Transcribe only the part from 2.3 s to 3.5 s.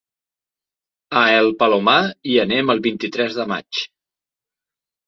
hi anem el vint-i-tres de